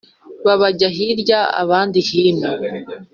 Babajya 0.45 0.87
hirya, 0.95 1.39
abandi 1.61 1.99
hino 2.07 2.51